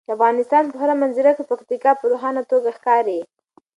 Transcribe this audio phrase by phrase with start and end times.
[0.07, 3.19] د افغانستان په هره منظره کې پکتیکا په روښانه توګه ښکاري.